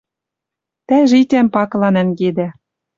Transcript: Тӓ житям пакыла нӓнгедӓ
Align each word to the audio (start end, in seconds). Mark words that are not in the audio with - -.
Тӓ 0.87 0.97
житям 1.09 1.47
пакыла 1.53 1.89
нӓнгедӓ 1.93 2.47